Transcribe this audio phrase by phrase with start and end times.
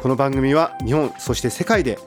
[0.00, 1.98] この番組は日本そして世界で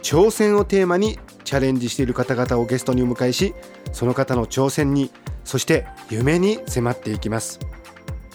[0.00, 3.52] 挑戦をテーマにチャレンジしている方々をゲストにお迎えし
[3.92, 5.10] その方の挑戦に
[5.44, 7.58] そして夢に迫っていきます。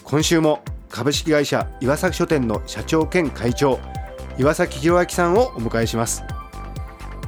[0.03, 3.79] 今週も株式会社岩崎書店の社長兼会長
[4.37, 6.23] 岩崎弘明さんをお迎えします。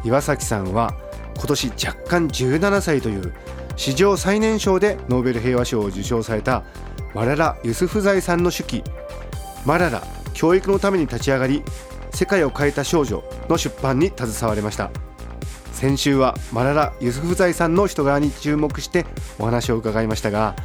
[0.03, 0.93] 岩崎さんは
[1.37, 3.33] 今年若干17歳という
[3.77, 6.65] 史上最年少でノーベル平和賞を受賞された
[7.15, 8.83] マララ・ユスフザイさんの手記
[9.65, 10.03] 「マララ
[10.39, 11.63] 教育のために立ち上がり
[12.11, 14.89] 世界を変えた少女」の出版に携われました。
[15.73, 19.05] 先週はマララ・ユスフザイさんの人柄に注目して
[19.37, 20.55] お話を伺いましたが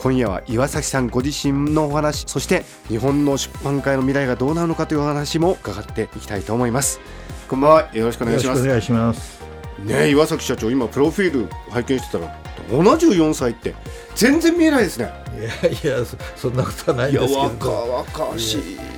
[0.00, 7.00] 今夜は岩崎さんご自身のお話そして日本の出版界の未来がどうなるのかというお話も伺っていきたいと思います。
[7.48, 7.90] こんばんは。
[7.92, 8.62] よろしくお願いします。
[8.62, 9.40] お願いします。
[9.84, 12.36] ね岩崎社長今プロフィール拝見してたら
[12.68, 13.74] 74歳って
[14.14, 15.10] 全然見えないですね。
[15.36, 16.06] いやいや
[16.36, 17.38] そんなことはないですけど。
[17.38, 18.93] 若々しい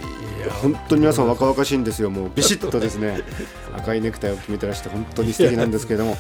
[0.48, 2.10] 本当に皆さん若々しいんですよ。
[2.10, 3.20] もうビシッとですね
[3.76, 6.16] 赤いネクタイを決めてらして本当に素敵なんですけれども。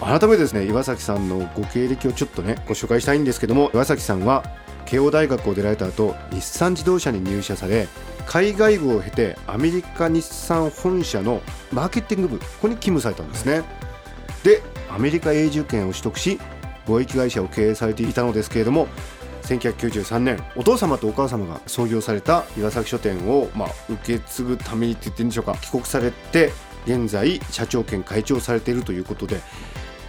[0.00, 4.42] 改めてですね岩崎さんのご経歴をちょっとねご紹介したいんですけども岩崎さんは
[4.84, 7.86] 慶応大学を出られた後日産自動車に入社され
[8.26, 11.40] 海外部を経てアメリカ日産本社の
[11.72, 13.62] マーケティング部ここに勤務されたんですね。
[14.42, 16.40] でアメリカ永住権を取得し
[16.86, 18.88] 貿易会社を経営されていたのですけれども
[19.42, 25.54] 1993年お父様とお母様が創業された岩崎書店を、まあ、受け継ぐためにって言ってるんでしょうか。
[25.56, 26.52] 帰国されて
[26.86, 29.40] 現在社長兼会長されているということで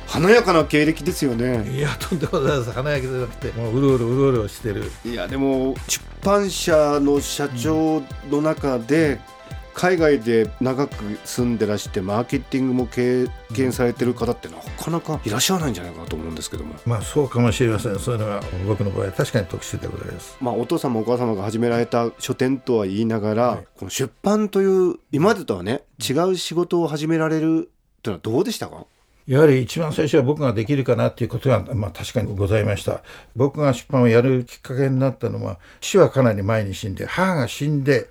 [0.07, 1.69] 華やかな経歴ですよね。
[1.71, 4.91] いやとんでもないです華やかじゃなくてもううろうろうろうろしてる。
[5.05, 9.19] いやでも出版社の社長の中で、
[9.73, 10.93] 海外で長く
[11.25, 16.75] 住んでらしてマーケティングも経験されてる方ってなかなかいらっしゃらないんじゃないかなと思うんですけども。
[16.85, 17.99] まあそうかもしれません。
[17.99, 20.37] そういう僕の場合は確かに特殊でございます。
[20.39, 28.85] まあお父様お母様が始められた書店とは言いながら、はい、この出版という今までとはね違う仕事を始められるというのはどうでしたか？
[29.25, 33.03] やはり一番最初は僕ができるかなっていうことが、まあ、確かにございました。
[33.37, 38.09] 僕が出版をやるきっかけになったのは父はかなり前に死んで母が死んで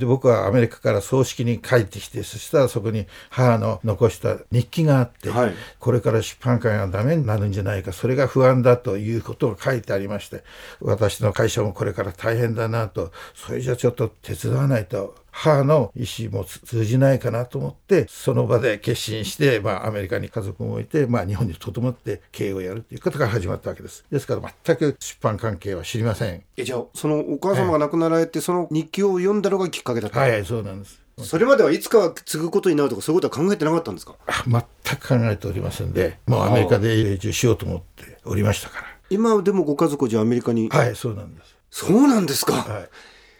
[0.00, 10.42] で僕はアメリカから葬式に帰ってきてそしたらそこに母の残した日記があって、はい、これから出版界がダメになるんじゃないかそれが不安だということが書いてありまして
[10.80, 24.04] 私の会社もこれから大変だなとそれじゃちょっと手伝わないと母の意思も通じないかなと思ってその場で決心して、まあ、アメリカに家族も置いて、まあ、日本にとどまって経営をやるということから始まったわけです。
[24.10, 26.42] ですから全く出版関係は知りません。
[26.56, 30.20] えじゃあそのお母様が亡くなられて、はい、その日記を読んだのがきっかけだった？
[30.20, 31.00] はい、そうなんです。
[31.18, 34.14] それまではいつかは継ぐことになるとかそういうことは考えてなかったんですか？
[34.46, 34.62] 全
[34.96, 38.86] く考えておりませんでもうアメリカで永住しようと思っておりましたから。
[39.10, 40.68] 今でもご家族じゃアメリカに？
[40.70, 41.56] はいそうなんです。
[41.70, 42.88] そうなんですか、はい、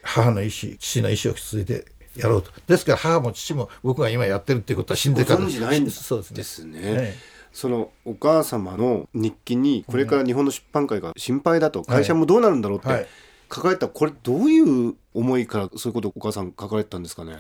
[0.03, 1.85] 母の意思父の意思を続いて
[2.17, 2.51] やろうと。
[2.67, 5.41] ですから母も父も僕が今やってるっていうことは死んでから。
[5.41, 6.03] ないんです。
[6.05, 6.37] そうですね。
[6.37, 7.15] ですね、
[7.53, 13.07] そのお母様の日記にこれから日本の出版界が心配だと、会社もどうなるんだろうって
[13.53, 17.37] 書かれたこれどういう思いからそういうことをお母さん書かれたんですかね？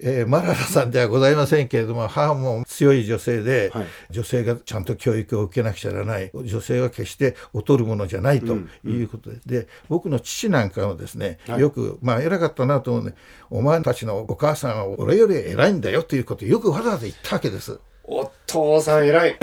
[0.00, 6.30] えー、マララさんではございませんけれども母も強い女性で、はい、女性がちゃんと教育を受けなくちゃならない。
[6.34, 9.42] 女性は決して劣るものじゃないということでうん。
[9.56, 9.68] うん、で。
[9.88, 13.14] 僕の父なんかもですね、はい、よくまあ偉かったなと思うね。
[13.50, 17.78] お前たちのお母さんは俺より偉いんだよということをよくわざわざ言ったわけです。
[18.04, 19.38] お父さん偉い、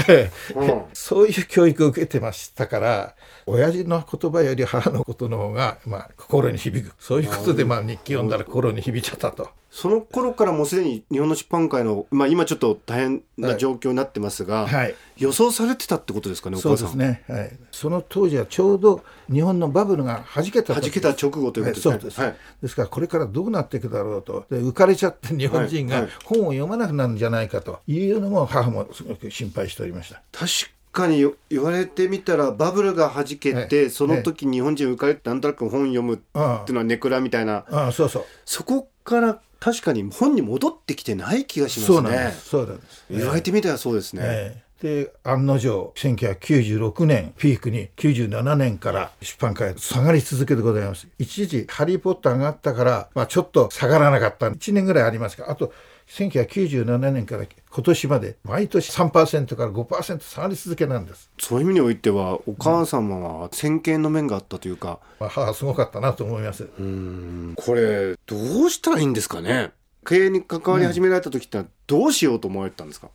[0.56, 6.94] うん、そういう教育を受けてましたから親父の言葉より母のことの方が、まあ、心に響く。
[7.00, 9.50] そういうことで、まあ、日記読んだら心に響いちゃったと。
[9.72, 24.46] その頃からもうすでに日本の出版界の、まあ、今ちょっと大変な状況になってますが、はい、予想されてたってことですかね、そうですね、はい、その当時はちょうど日本のバブルがはじけたはじけた直後ということですね、です、はい、ですからこれからどうなっていくだろうと。
[24.50, 30.22] で浮かれちゃって日本人が本を読まなくなるんじゃないかというのも母もすごく心配しておりました。
[30.32, 30.48] 確
[30.92, 37.66] かに言われてみたらバブルがはじけて、はい、その時日本人浮かれてなんとなく本読むっていうのはネクラみたいな。
[37.70, 38.26] ああそうそう。
[38.46, 41.96] そこから確かに本に戻ってきてない気がしますね。
[41.96, 43.06] そうなんです。
[43.10, 44.22] 言われてみたらそうですね。
[44.24, 55.74] えで案の定1996年ピークに97年から出版会下がり続けてございます一時「ハリー・ポッター」上がったから、まあ、ちょっと下がらなかった1年ぐらいありますがあと
[56.10, 66.68] 1997年から今年まで毎年3%から5%下がり続けなんです、そういう意味においてはお母様は先見の面があったというか、まあ、母はすごかったなと思います。
[66.80, 67.54] うん。
[67.56, 68.36] これど
[68.66, 69.72] うしたらいいんですかね？
[70.06, 73.10] 経営に関わり始められた時ってどうしようと思われたんですか、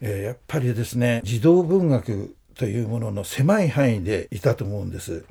[0.00, 5.24] えーやっぱりですね児童文学というものの狭い範囲でいたと思うんです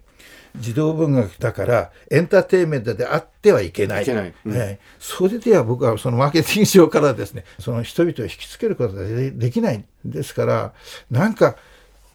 [0.57, 4.03] 児童文学だからエンターテインメントであってはいけない。
[4.03, 4.33] いけない。
[4.45, 4.53] うん。
[4.53, 10.73] えーそれでは僕はそのマーケティング上からですねその人々を引きつけることがでできないですから
[11.09, 11.55] なんか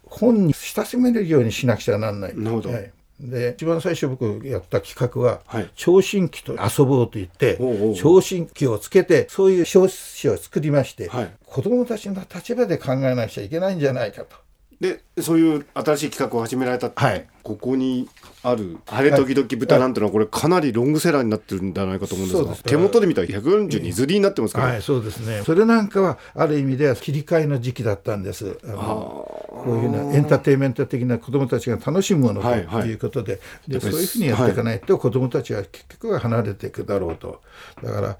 [0.05, 2.37] 本に親しめるようにしなくちゃなんない。
[2.37, 2.71] なるほど。
[2.71, 2.93] はい。
[3.19, 7.57] で一番最初僕やった企画ははい「聴診器と遊ぼう」と言って
[7.99, 11.31] 聴診器をつけてそういう小誌を作りまして、はい。
[11.47, 14.37] 子どもたちの立場で考えなくちゃいけないんじゃないかと。
[14.81, 17.27] でそういう新しい企画を始められた、はい。
[17.43, 18.09] ここに
[18.43, 22.65] ある「晴れ時々豚」なんてのはこれかなりロングセラーになってるんじゃないかと思うんですがそうです。
[22.65, 25.43] 手元で見たら142釣りになってますから、はい、そうですね。
[25.47, 28.59] それなんかはある意味では切り替えの時期だったんです。
[28.65, 32.89] あのこういうなエンターテインメント的な子どもたちが楽しむものとはいはい。
[32.89, 37.41] いうことで、でやっぱりそういうふうにやっていかないと子どもたちは結局は離れていくだろうと。
[37.83, 38.19] だから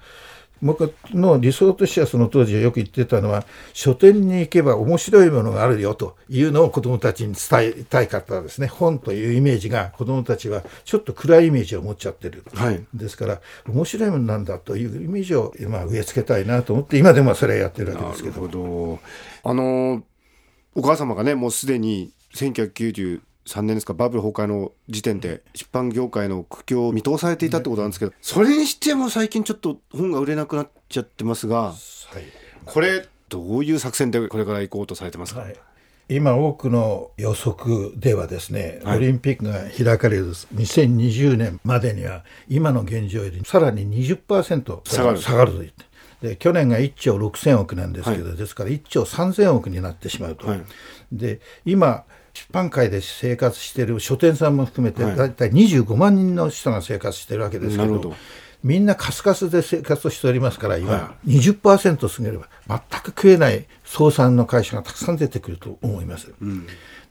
[0.61, 8.67] 僕の理想としてはその当時はよく言ってたのは書店に行けば面白いものがあるよというのを子どもたちに伝えたいかったですね。
[8.67, 12.83] 本というイメージが子どもたちはちょっと暗いイメージを持っちゃってる、はい。
[12.93, 18.41] ですから面白いものなんだというイメージを、まあ、植え付けたいなと思って今でもそれをやってるわけですけど。
[18.41, 18.99] なるほ
[19.43, 19.49] ど。
[19.49, 20.03] あの
[20.75, 22.11] お母様がねもうすでに
[23.47, 31.73] 1993年ですかバブル崩壊の時点で出版業界の苦境を見通されていたってことなんですけどそれにしても最近ちょっと本が売れなくなっちゃってますが
[32.07, 32.23] はい。
[32.65, 35.55] これどういう作戦でこれから行こうとされてますか、はい。
[36.09, 38.97] 今多くの予測ではですね、はい。
[38.97, 45.17] オリンピックが開かれる2020年までには今の現状よりさらに20%下がる。
[45.17, 45.85] 下がると言って。
[46.21, 50.61] で去年が1兆6000億なんですけど、ですから1兆3000億になってしまうと、はい。
[51.11, 52.05] で今
[52.37, 55.15] 出版界で生活している書店さんも含めてはい。
[55.15, 58.15] だいたい25万人の人が生活しているわけですけど,、ど。
[58.63, 66.31] みんなカスカスで生活をしておりますから今、は20%過ぎれば全く食えない総産の会社がたくさん出てくると思います。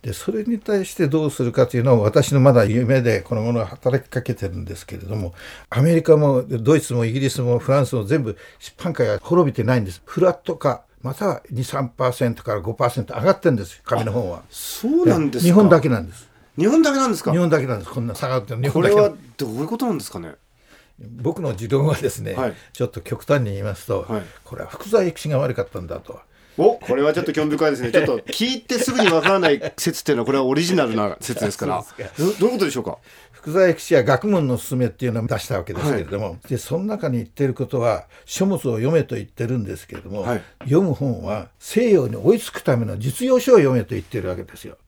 [0.03, 5.35] でそれに対してどうするかというのを私のまだ夢でこのものは働きかけてるんですけれども
[5.69, 10.03] アメリカもドイツもイギリスもフランスも全部出版界が滅びてないんです。
[10.05, 13.81] フラット化または23%から5%上がってるんです。
[13.85, 14.43] 紙の本は。
[14.51, 15.47] そうなんですか？
[15.47, 16.29] 日本だけなんです。
[16.59, 17.33] 日本だけなんですか？
[17.33, 17.91] 日本だけなんです。
[17.91, 18.63] こんな下がってる。
[18.63, 20.35] 日これ本だけなんはどういうことなんですかね？
[20.99, 22.55] 僕の持論はですね、はい。
[22.73, 24.23] ちょっと極端に言いますと、はい。
[24.45, 26.19] これは福沢諭吉が悪かったんだと。
[26.59, 27.93] おこれはちょっと興味深いですね。
[27.93, 31.83] ちょっと聞いてすぐにわからない説っていうのはこれはオリジナルな説ですから。
[31.85, 32.97] そうですどどういうことでしょうか？
[33.47, 40.43] 福沢諭吉は学問の勧めっていうのを出したわけですけれども、でその中に言ってることは書物を読めと言ってるんですけれども、はい。
[40.65, 44.79] 読む本は西洋に追いつくための実用書を読めと言ってるわけですよ。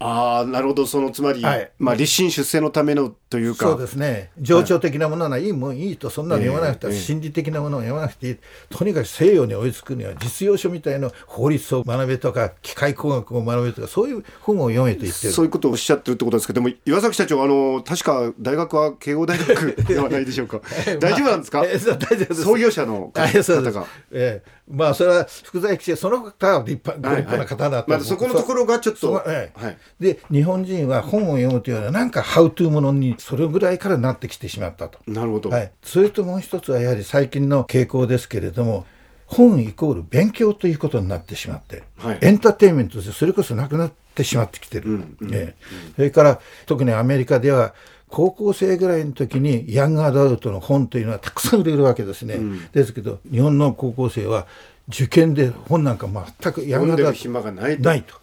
[0.00, 0.86] ああなるほど。
[0.86, 1.70] そのつまり、はい。
[1.78, 3.66] まあ立身出世のためのというか。
[3.66, 4.30] そうですね。
[4.40, 8.36] 情緒的なものはいいもんいいとそんなの読まなくて、ええ心理的なものを読まなくていい。
[8.70, 15.32] とにかく西洋に追いつくには実用書みたいな法律を学べとか機械工学を学べとかそういう本を読めと言ってる。
[15.32, 20.60] そういうことをおっしゃってるってことですけどでも岩崎社長あの確か大学は慶応大学ではないでしょうか。
[21.00, 22.42] 大丈夫なんですか、ええそう大丈夫です。
[22.44, 23.86] 創業者のあ方が。
[24.12, 29.52] ええ、まあそれは福沢諭吉その方は立派ご立派な方だと思うまあ、そこのところがちょっと、はい、
[29.98, 38.86] で日本人は本を読むというのはなんかハウトゥーものにそれぐらいからなってきてしまったと、なるほど、はい、それともう一つはやはり最近の傾向ですけれども
[39.28, 42.18] 本イコール勉強ということになってしまって、はい。
[42.22, 45.64] エンターテインメントとしてそれこそなくなってしまってきてる、ええ。
[45.96, 47.74] それから特にアメリカでは
[48.08, 52.38] 高校生ぐらいの時にヤングアダルトの本というのはたくさん売れるわけですね、
[52.72, 54.46] ですけど日本の高校生は
[54.88, 56.08] 受験で本なんか
[56.40, 57.82] 全くヤングアダルト暇がないと。
[57.82, 58.14] ないと。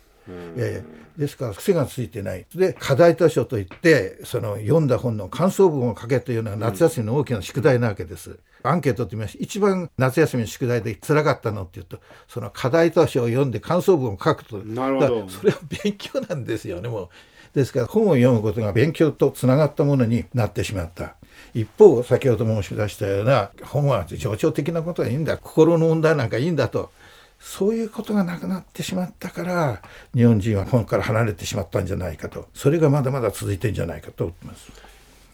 [0.58, 1.06] ええ。
[1.18, 2.46] ですから癖がついてない。
[2.54, 14.58] で課題図書といってその読んだ本の感想文を書けというのが夏休みの大きな宿題なわけです、アンケートって言いまして一番夏休みの宿題で辛かったのっていうとその課題図書を読んで感想文を書くと。
[14.58, 15.30] なるほど。
[15.30, 17.10] それは勉強なんですよねもう
[17.56, 21.16] ですから本を読むことが勉強とつながったものになってしまった。
[21.54, 25.38] 一方先ほど申し出したような本は情緒的なことはいいんだ。
[25.38, 26.92] 心の問題なんかいいんだと。
[27.40, 29.82] そういうことがなくなってしまったから
[30.14, 32.50] 日本人は本から離れてしまったんじゃないかと。
[32.54, 34.70] それがまだまだ続いてんじゃないかと思ってます。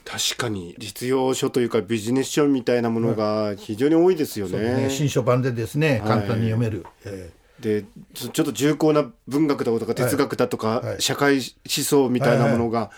[0.05, 4.59] 確かに実用書というかビジネス書みたいなものが非常に多いですよね。
[4.59, 4.89] ね。
[4.91, 12.91] 新書版でですねはい簡単に読める、えでちょっと重厚な文学だとか哲学だとか、社会思想みたいなものが、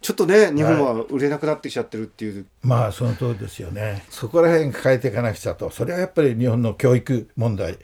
[0.00, 4.02] ちょっとね日本は売れなくなってきちゃってるっていう、まあその通りですよね。
[4.08, 5.68] そこら辺変えていかなくちゃと。
[5.70, 7.76] それはやっぱり日本の教育問題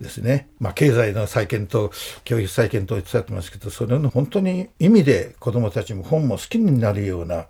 [0.00, 0.48] ですね。
[0.60, 1.90] まあ経済の再建と
[2.22, 7.46] 教育再建と伝ってますけど、それの本当に意味で子どもたちも本も好きになるような、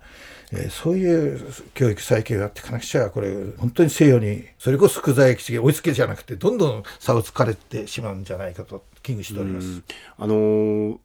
[0.51, 9.83] えーそういう教育再建をやっていかなくちゃ、これ本当に西洋にそれこそ福沢諭吉が追いつけじゃなくて、どんどん差をつかれてしまうんじゃないかと危惧しております。
[10.17, 10.97] あのー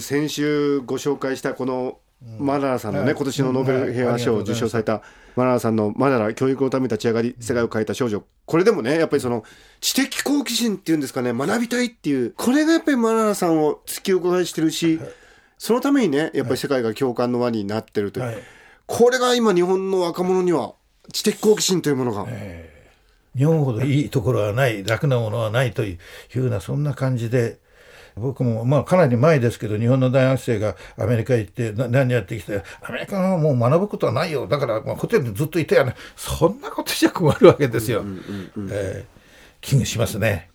[0.00, 1.98] 先週ご紹介したこの
[2.38, 3.14] マララさんのね、はい。
[3.14, 5.02] 今年のノーベル平和賞を受賞された
[5.36, 8.24] マララさんのマララ教育のために立ち上がり世界を変えた少女。
[8.46, 9.44] これでもねやっぱりその
[9.80, 15.00] 知的好奇心っていうんですかね学びたいっていうこれがやっぱりマララさんを突き動かしてるし、
[15.58, 18.36] そのためにねやっぱり世界が共感の輪になってるという、はい。
[18.86, 20.74] これが今日本の若者には
[21.12, 22.26] 知的好奇心というものが、
[23.36, 25.98] 日本ほどいいところはない楽なものはないという
[26.30, 27.58] ふうなそんな感じで
[28.16, 38.04] 僕もまあかなり前ですけど日本の大学生がアメリカ行ってな何やってきてアメリカはもう学ぶことはないよだからまあホテルにずっといてやねそんなことじゃ困るわけですよ。
[38.70, 39.14] えー
[39.60, 40.50] 危惧しますね。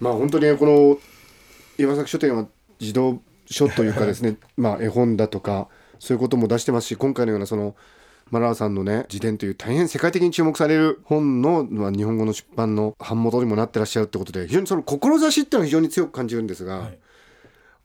[0.00, 0.98] まあ本当にねこの
[1.76, 2.46] 岩崎書店は
[2.78, 5.68] 児童書というかですね まあ絵本だとか
[5.98, 7.74] そういうことも出してますし今回のようなその
[8.30, 16.98] マラーさんのね自伝という大変世界的に注目される本の、まあ、日本語の出版の版元にもなってらっしゃるってことで非常にその志っていうのは非常に強く感じるんですが、はい。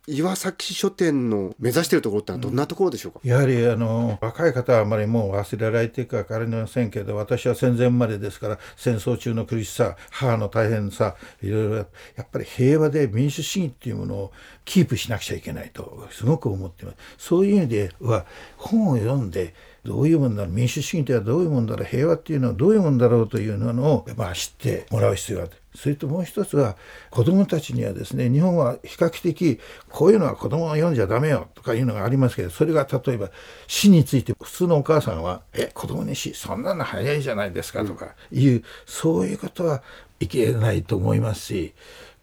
[0.07, 11.83] 岩崎書店の目指しているところってのはどんなところでしょうか、やはりあの若い方はあまりもう忘れられていくか分かりませんけど私は戦前までですから戦争中の苦しさ母の大変さいろいろや
[12.23, 14.31] っぱり平和で民主主義っていうものを
[14.65, 16.97] キープしなくちゃいけないとすごく思ってます。
[17.19, 18.25] そういう意味では
[18.57, 19.53] 本を読んで
[19.83, 25.53] どういうもんだろう民主主義とはどういうもんだろう平和っていうのはどういうもんだろうというのを、まあ、知ってもらう必要がある。
[25.73, 26.75] それともう一つは
[27.09, 29.59] 子どもたちにはですね日本は比較的
[29.89, 33.31] こういうのは子どもは読んじゃダメよとかいうのがありますけどそれが例えば
[33.67, 39.81] 死について普通のお母さんは「え子供に死そんなの早いじゃないですか」とかいう、そういうことは
[40.19, 41.73] いけないと思いますし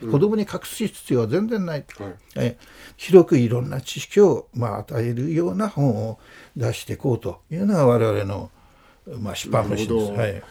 [0.00, 1.85] 子供に隠す必要は全然ない、
[2.37, 2.57] え
[2.97, 6.19] 広くいろんな知識を、まあ、与えるような本を
[6.57, 8.50] 出していこうというのが我々の、
[9.19, 10.12] まあ、出版方針です。
[10.12, 10.43] はい。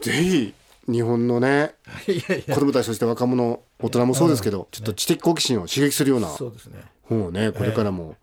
[0.00, 0.54] ぜひ
[0.88, 1.74] 日本のね
[2.08, 6.28] いやいや子供たちそして若者大人もそうですけど、ちょっと知的好奇心を刺激するような
[7.02, 8.16] 本をねこれからも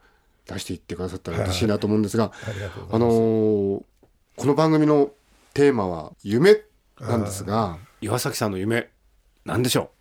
[0.46, 2.32] 出していってくださったら嬉しいなと思うんですが、
[2.92, 2.98] あ。
[2.98, 3.84] のー
[4.40, 5.12] この番組の
[5.54, 6.62] テーマは夢
[6.98, 8.88] なんですが岩崎さんの夢
[9.44, 9.92] なんでしょ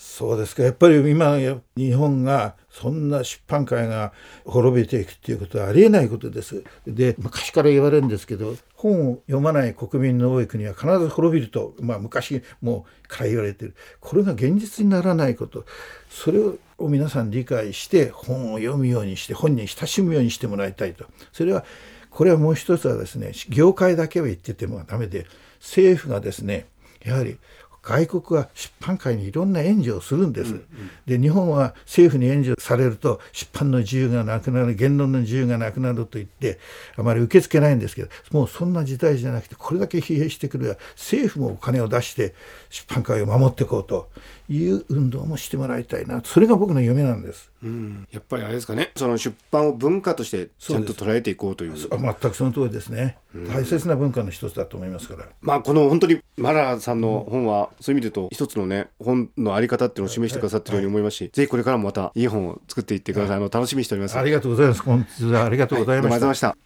[0.00, 1.36] そうですかやっぱり今
[1.76, 4.12] 日本がそんな出版界が
[4.44, 6.62] 滅びていくっていうことはありえないことです。
[6.86, 15.64] で昔から言われるんですけど本を読まない国民の多い国は必ず滅びると、まあ、昔もから言われてるこれが現実にならないこと
[16.08, 21.06] それを皆さん理解して本を読むようにして本に親しむようにしてもらいたいと。
[21.32, 21.64] それは
[22.10, 25.26] これはもう一つはですね業界だけは言っててもダメで
[25.58, 26.68] 政府がですね
[27.04, 27.38] やはり
[27.82, 30.60] 外国は出版界にいろんな援助をするんです。
[31.06, 36.58] で日本は政府に援助されると出版の自由がなくなる言論の自由がなくなると言って
[36.96, 42.34] あまり受け付けないんですけどもうそんな時代じゃなくてこれだけ疲弊してくる政府もお金を出して
[42.70, 44.10] 出版界を守っていこうと
[44.48, 47.50] いう運動もしてもらいたいなそれが僕の夢なんです。
[47.62, 47.66] う、
[48.12, 53.18] やっぱりあれですかねその出版を文化としてちゃんと捉えていこうというあ全くその通りですね。
[53.34, 55.26] 大切な文化の一つだと思いますから。
[55.40, 64.82] まあこの本当にマラさんの本はそういう意味で言うと一つのね本のあり方っていうのを示してくださってるように思いますし、ぜひこれからもまたいい本を作っていってください、あの楽しみにしておりますありがとうございます。
[64.82, 66.34] 本日はありがとうございましたがとうございま。
[66.34, 66.56] した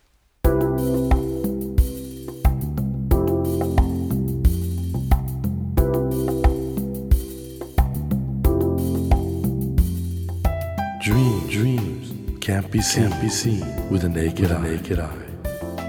[11.02, 15.31] Dreams, dreams can't be seen, can't be seen with a naked eye.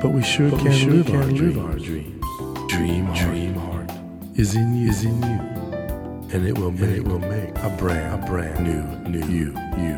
[0.03, 1.57] But we sure But we can, sure live, can our live dreams.
[1.57, 2.67] our.
[2.67, 3.89] Dream, heart, dream heart
[4.35, 5.39] is in you, is in you,
[6.33, 9.97] and it will make, it will make a brand, a brand new, new you, you.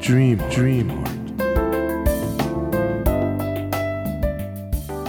[0.00, 1.20] Dream, heart, dream heart.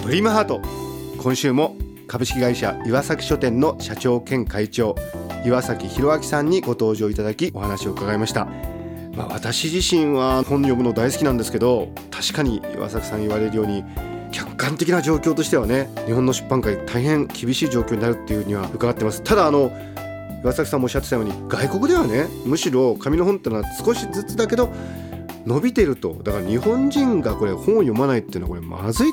[0.03, 0.61] ドリームハート
[1.17, 4.93] 今週も株式会社岩崎書店の社長兼会長
[5.45, 8.49] 岩崎弘明さんにご登場いただきお話を伺いました、
[9.15, 13.83] まあ、私自身は本読むの大好きなんですけど確かに岩崎さん言われるように
[14.31, 19.21] 客観的な状況としてはね日本の出版界大変厳しい状況になるっていうには伺ってます。
[19.21, 19.71] ただあの
[20.41, 24.71] 岩崎さんもおっしゃってたように外国ではねむしろ紙の本ってのは少しずつだけど
[25.45, 26.13] 伸びてると。
[26.23, 29.11] だから日本人がこれ本を読まないっていうのはこれまずい。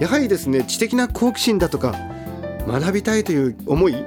[0.00, 1.94] やはりですね知的な好奇心だとか
[2.66, 4.04] 学びたいという思い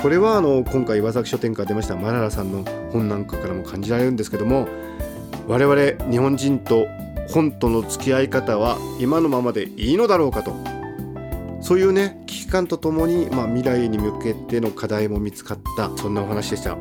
[0.00, 4.68] これはあの今回岩崎書店から出ましたマララさんの本なんかからも感じられるんですけども
[5.48, 6.86] 我々日本人と
[7.28, 10.54] 本との付き合い方は今のままでいいのだろうかと。
[11.60, 16.78] そういうね危機感とともに、まあ、未来に向けての課題も見つかったそんなお話でした。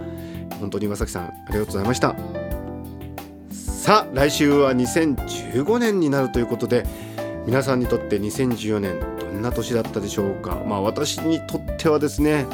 [0.59, 2.15] 本当に岩崎さんありがとうございました。
[3.51, 6.85] さあ来週は2015年になるということで
[7.45, 10.61] 皆さんにとって2014年どんな年だったでしょうか。
[10.65, 12.45] まあ私にとってはですね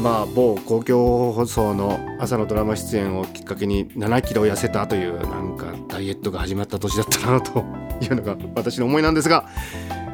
[0.00, 7.64] まあ某公共放送の朝のドラマ出演をきっかけに7キロ痩せたというなんかダイエットが始まった年だったなと
[8.00, 9.46] いうのが私の思いなんですが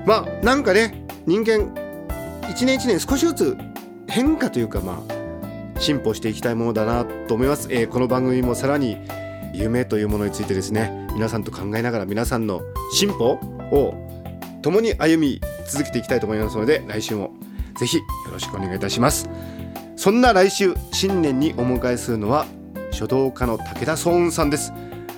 [0.05, 1.73] まあなんかね人間
[2.50, 3.57] 一年一年少しずつ
[4.09, 8.97] 変化というかまあ進歩していきたいものだなと思います、えー、この番組もさらに
[9.52, 12.61] 夢というものについてですね皆さんと考えながら皆さんの
[12.93, 13.38] 進歩
[13.71, 13.95] を
[14.62, 17.33] 共に歩み続けていきたいと思いますので来週も
[17.78, 19.28] ぜひよろしくお願いいたします。
[19.97, 22.47] そんな来週新年にお迎えするのは
[22.93, 24.73] 書道家の武田壮雲さんです。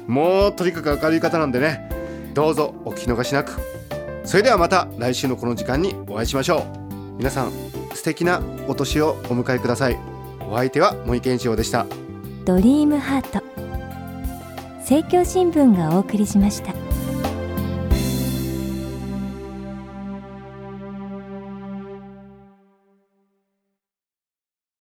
[0.07, 1.91] もうとにかく明るい方なんでね。
[2.33, 3.61] どうぞお聞き逃しなく。
[4.25, 6.63] それではまた来週のこの時間にお会いしましょう。
[7.19, 7.53] 皆さん
[7.95, 9.99] 素敵なお年をお迎えください。
[10.49, 11.87] お相手は森健一郎でした。
[12.45, 13.43] ドリームハート。
[14.79, 16.88] 政教新聞がお送りしました。